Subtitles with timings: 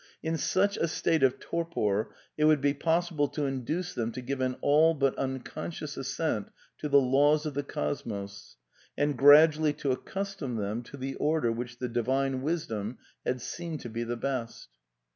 [0.23, 4.21] In such a state of torpor it would be pos sible to induce them to
[4.23, 8.57] give an all but unconscio^is assent to the laws of the cosmos,
[8.97, 13.89] and gradually to accustom them to the order which the divine wisdom had seen to
[13.89, 14.69] be the best.